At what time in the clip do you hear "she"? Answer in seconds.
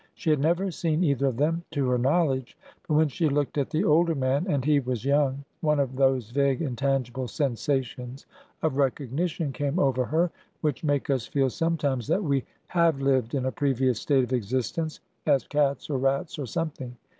0.15-0.31, 3.07-3.29